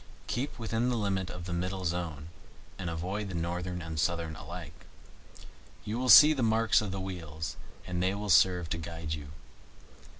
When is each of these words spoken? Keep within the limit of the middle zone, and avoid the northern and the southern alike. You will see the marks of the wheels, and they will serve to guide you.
Keep 0.25 0.57
within 0.57 0.89
the 0.89 0.97
limit 0.97 1.29
of 1.29 1.45
the 1.45 1.53
middle 1.53 1.85
zone, 1.85 2.29
and 2.79 2.89
avoid 2.89 3.29
the 3.29 3.35
northern 3.35 3.83
and 3.83 3.97
the 3.97 3.99
southern 3.99 4.35
alike. 4.35 4.87
You 5.85 5.99
will 5.99 6.09
see 6.09 6.33
the 6.33 6.41
marks 6.41 6.81
of 6.81 6.89
the 6.91 6.99
wheels, 6.99 7.55
and 7.85 8.01
they 8.01 8.15
will 8.15 8.31
serve 8.31 8.67
to 8.71 8.79
guide 8.79 9.13
you. 9.13 9.27